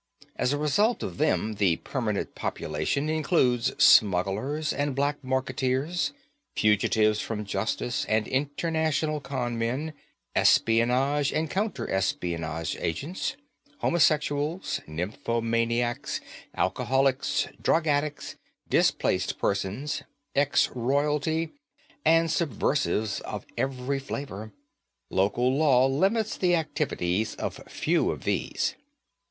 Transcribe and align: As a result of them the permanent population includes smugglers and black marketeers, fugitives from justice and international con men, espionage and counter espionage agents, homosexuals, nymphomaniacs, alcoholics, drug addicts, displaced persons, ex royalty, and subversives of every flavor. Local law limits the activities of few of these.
As 0.35 0.51
a 0.51 0.57
result 0.57 1.03
of 1.03 1.19
them 1.19 1.53
the 1.57 1.75
permanent 1.75 2.33
population 2.33 3.07
includes 3.07 3.71
smugglers 3.77 4.73
and 4.73 4.95
black 4.95 5.21
marketeers, 5.23 6.11
fugitives 6.55 7.19
from 7.21 7.45
justice 7.45 8.03
and 8.09 8.27
international 8.27 9.19
con 9.19 9.59
men, 9.59 9.93
espionage 10.35 11.31
and 11.31 11.51
counter 11.51 11.87
espionage 11.91 12.75
agents, 12.79 13.37
homosexuals, 13.77 14.81
nymphomaniacs, 14.87 16.19
alcoholics, 16.55 17.47
drug 17.61 17.85
addicts, 17.85 18.37
displaced 18.67 19.37
persons, 19.37 20.01
ex 20.35 20.67
royalty, 20.73 21.51
and 22.03 22.31
subversives 22.31 23.19
of 23.21 23.45
every 23.55 23.99
flavor. 23.99 24.51
Local 25.11 25.55
law 25.55 25.85
limits 25.85 26.37
the 26.37 26.55
activities 26.55 27.35
of 27.35 27.61
few 27.71 28.09
of 28.09 28.23
these. 28.23 28.73